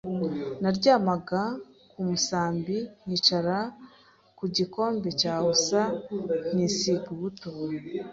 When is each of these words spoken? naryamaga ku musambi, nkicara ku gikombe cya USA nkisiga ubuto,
naryamaga 0.61 1.41
ku 1.91 1.99
musambi, 2.09 2.77
nkicara 3.03 3.57
ku 4.37 4.45
gikombe 4.55 5.07
cya 5.21 5.33
USA 5.51 5.81
nkisiga 6.53 7.05
ubuto, 7.15 7.49